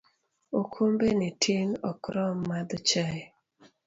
Okombe 0.61 1.07
ni 1.19 1.29
tin 1.43 1.69
ok 1.89 2.01
rom 2.15 2.37
madho 2.49 2.77
chai 2.89 3.21